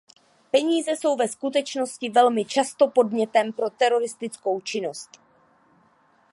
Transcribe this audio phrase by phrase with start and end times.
[0.51, 5.09] Peníze jsou ve skutečnosti velmi často podnětem pro teroristickou činnost.